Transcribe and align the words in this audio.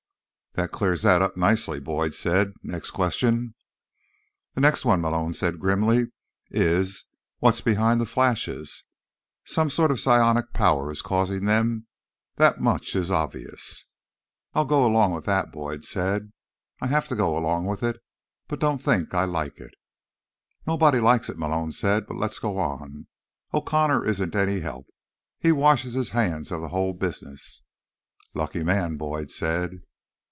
"That 0.55 0.73
clears 0.73 1.03
that 1.03 1.21
up 1.21 1.37
nicely," 1.37 1.79
Boyd 1.79 2.13
said. 2.13 2.51
"Next 2.61 2.91
question?" 2.91 3.55
"The 4.53 4.59
next 4.59 4.83
one," 4.83 4.99
Malone 4.99 5.33
said 5.33 5.61
grimly, 5.61 6.11
"is, 6.49 7.05
what's 7.39 7.61
behind 7.61 8.01
the 8.01 8.05
flashes? 8.05 8.83
Some 9.45 9.69
sort 9.69 9.91
of 9.91 10.01
psionic 10.01 10.51
power 10.51 10.91
is 10.91 11.01
causing 11.01 11.45
them, 11.45 11.87
that 12.35 12.59
much 12.59 12.97
is 12.97 13.09
obvious." 13.09 13.85
"I'll 14.53 14.65
go 14.65 14.85
along 14.85 15.13
with 15.13 15.23
that," 15.23 15.53
Boyd 15.53 15.85
said. 15.85 16.33
"I 16.81 16.87
have 16.87 17.07
to 17.07 17.15
go 17.15 17.37
along 17.37 17.65
with 17.65 17.81
it. 17.81 18.03
But 18.49 18.59
don't 18.59 18.79
think 18.79 19.13
I 19.13 19.23
like 19.23 19.57
it." 19.57 19.75
"Nobody 20.67 20.99
likes 20.99 21.29
it," 21.29 21.39
Malone 21.39 21.71
said. 21.71 22.05
"But 22.07 22.17
let's 22.17 22.39
go 22.39 22.57
on. 22.57 23.07
O'Connor 23.53 24.05
isn't 24.05 24.35
any 24.35 24.59
help; 24.59 24.87
he 25.39 25.53
washes 25.53 25.93
his 25.93 26.09
hands 26.09 26.51
of 26.51 26.59
the 26.59 26.67
whole 26.69 26.91
business." 26.93 27.63
"Lucky 28.35 28.63
man," 28.65 28.97
Boyd 28.97 29.31
said. 29.31 29.79